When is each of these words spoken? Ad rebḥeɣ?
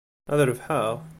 Ad 0.31 0.39
rebḥeɣ? 0.47 0.95